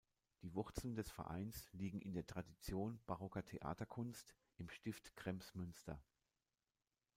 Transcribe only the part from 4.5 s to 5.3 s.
im Stift